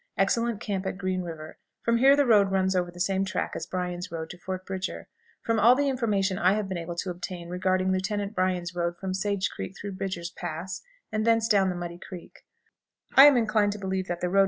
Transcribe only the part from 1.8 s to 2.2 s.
From here